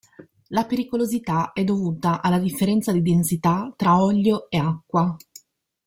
La 0.47 0.65
pericolosità 0.65 1.53
è 1.53 1.63
dovuta 1.63 2.23
alla 2.23 2.39
differenza 2.39 2.91
di 2.91 3.03
densità 3.03 3.71
tra 3.77 4.01
olio 4.01 4.49
e 4.49 4.57
acqua. 4.57 5.15